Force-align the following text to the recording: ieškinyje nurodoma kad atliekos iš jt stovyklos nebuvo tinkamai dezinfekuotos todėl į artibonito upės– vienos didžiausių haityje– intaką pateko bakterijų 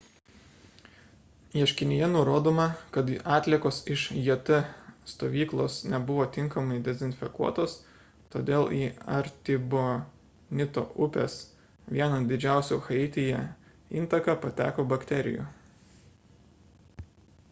ieškinyje 1.59 2.07
nurodoma 2.13 2.63
kad 2.95 3.11
atliekos 3.35 3.81
iš 3.95 4.05
jt 4.29 4.49
stovyklos 5.11 5.75
nebuvo 5.95 6.25
tinkamai 6.39 6.79
dezinfekuotos 6.89 7.75
todėl 8.37 8.67
į 8.79 8.81
artibonito 9.19 10.87
upės– 11.09 11.37
vienos 11.99 12.27
didžiausių 12.35 12.81
haityje– 12.91 13.47
intaką 14.03 14.39
pateko 14.49 14.91
bakterijų 14.97 15.47